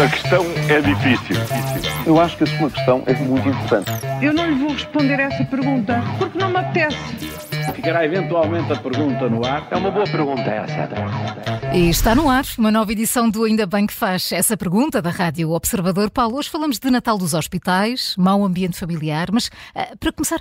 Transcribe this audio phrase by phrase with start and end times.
[0.00, 1.36] A questão é difícil.
[2.06, 3.90] Eu acho que a sua questão é muito importante.
[4.22, 6.96] Eu não lhe vou responder essa pergunta porque não me apetece.
[7.74, 9.68] Ficará eventualmente a pergunta no ar.
[9.70, 10.88] É uma boa pergunta essa.
[11.74, 15.10] E está no ar uma nova edição do Ainda Bem que faz essa pergunta da
[15.10, 16.10] Rádio Observador.
[16.10, 20.40] Paulo, hoje falamos de Natal dos hospitais, mau ambiente familiar, mas uh, para começar,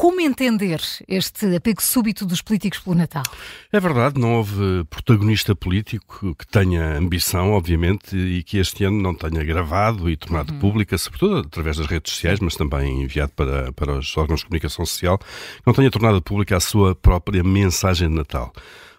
[0.00, 3.22] como entender este apego súbito dos políticos pelo Natal?
[3.70, 9.14] É verdade, não houve protagonista político que tenha ambição, obviamente, e que este ano não
[9.14, 10.58] tenha gravado e tornado uhum.
[10.58, 14.86] pública, sobretudo através das redes sociais, mas também enviado para, para os órgãos de comunicação
[14.86, 15.20] social,
[15.66, 18.54] não tenha tornado pública a sua própria mensagem de Natal.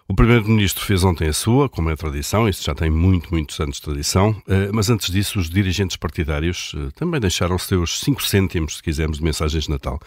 [0.08, 3.76] O Primeiro-Ministro fez ontem a sua, como é tradição, isso já tem muito, muitos anos
[3.76, 8.76] de tradição, eh, mas antes disso, os dirigentes partidários eh, também deixaram seus 5 cêntimos,
[8.78, 10.00] se quisermos, de mensagens de Natal.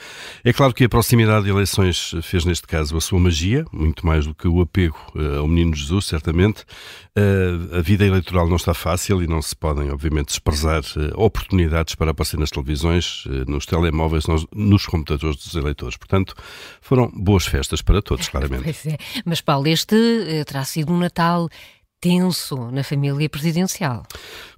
[0.44, 4.26] É claro que a proximidade de eleições fez, neste caso, a sua magia, muito mais
[4.26, 6.66] do que o apego eh, ao Menino Jesus, certamente.
[7.72, 10.82] A vida eleitoral não está fácil e não se podem, obviamente, desprezar
[11.16, 15.96] oportunidades para aparecer nas televisões, nos telemóveis, nos computadores dos eleitores.
[15.96, 16.36] Portanto,
[16.82, 18.64] foram boas festas para todos, claramente.
[18.76, 18.98] Pois é.
[19.24, 21.48] Mas, Paulo, este este terá sido um Natal
[22.02, 24.04] tenso na família presidencial.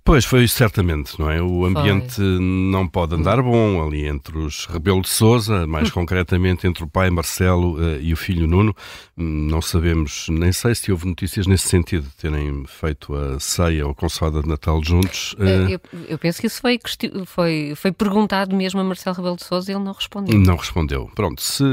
[0.07, 1.41] Pois, foi certamente, não é?
[1.41, 2.39] O ambiente foi.
[2.39, 7.09] não pode andar bom ali entre os Rebelo de Souza, mais concretamente entre o pai
[7.09, 8.73] Marcelo uh, e o filho Nuno.
[9.17, 13.91] Não sabemos, nem sei se houve notícias nesse sentido, de terem feito a ceia ou
[13.91, 15.33] a consoada de Natal juntos.
[15.33, 15.71] Uh...
[15.71, 16.79] Eu, eu, penso que isso foi,
[17.25, 20.39] foi, foi perguntado mesmo a Marcelo Rebelo de Souza e ele não respondeu.
[20.39, 21.11] Não respondeu.
[21.15, 21.65] Pronto, se,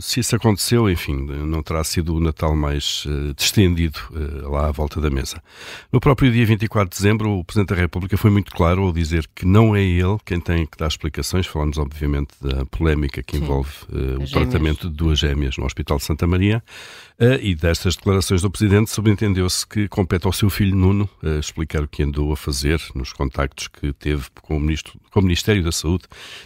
[0.00, 3.98] se isso aconteceu, enfim, não terá sido o Natal mais uh, distendido
[4.44, 5.42] lá à volta da mesa.
[5.92, 9.28] No próprio dia 24 de dezembro, o Presidente da República foi muito claro ao dizer
[9.34, 11.46] que não é ele quem tem que dar explicações.
[11.46, 13.44] Falamos, obviamente, da polémica que Sim.
[13.44, 16.62] envolve uh, o tratamento de duas gêmeas no Hospital de Santa Maria.
[17.18, 21.82] Uh, e destas declarações do Presidente, subentendeu-se que compete ao seu filho Nuno uh, explicar
[21.82, 25.62] o que andou a fazer nos contactos que teve com o, ministro, com o Ministério
[25.62, 26.04] da Saúde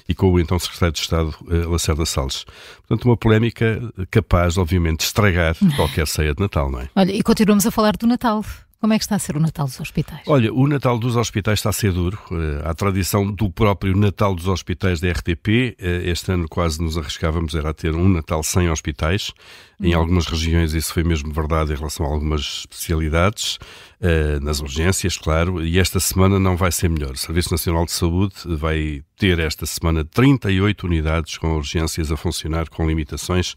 [0.08, 1.34] e com o então Secretário de Estado,
[1.68, 2.44] Lacerda Salles.
[2.86, 3.80] Portanto, uma polémica
[4.10, 6.88] capaz, obviamente, de estragar qualquer ceia de Natal, não é?
[6.96, 8.44] Olha, e continuamos a falar do Natal.
[8.84, 10.20] Como é que está a ser o Natal dos hospitais?
[10.26, 12.18] Olha, o Natal dos hospitais está a ser duro.
[12.30, 15.74] Eh, tradição do próprio Natal dos hospitais da RTP.
[15.78, 19.32] Eh, este ano quase nos arriscávamos era a ter um Natal sem hospitais.
[19.80, 23.58] Em algumas regiões isso foi mesmo verdade em relação a algumas especialidades,
[24.00, 27.12] eh, nas urgências, claro, e esta semana não vai ser melhor.
[27.12, 32.68] O Serviço Nacional de Saúde vai ter esta semana 38 unidades com urgências a funcionar
[32.68, 33.56] com limitações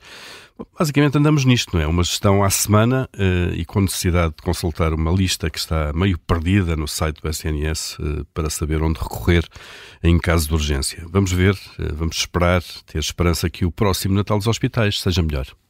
[0.77, 1.87] Basicamente andamos nisto, não é?
[1.87, 6.17] Uma gestão à semana uh, e com necessidade de consultar uma lista que está meio
[6.17, 9.45] perdida no site do SNS uh, para saber onde recorrer
[10.03, 11.05] em caso de urgência.
[11.09, 11.55] Vamos ver,
[11.93, 15.45] vamos esperar, ter esperança que o próximo Natal dos hospitais seja melhor.